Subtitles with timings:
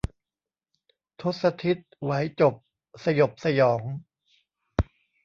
[1.21, 2.55] ทศทิศไหวจบ
[3.03, 3.81] สยบสยอง